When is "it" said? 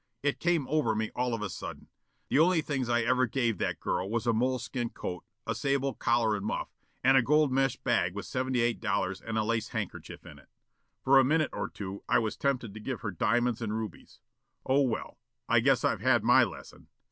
0.23-0.39, 10.39-10.49